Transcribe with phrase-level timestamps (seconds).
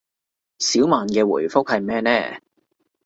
[0.57, 2.11] 小曼嘅回覆係咩呢